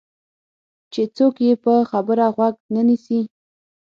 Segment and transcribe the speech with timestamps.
[0.93, 3.19] چې څوک یې پر خبره غوږ نه نیسي.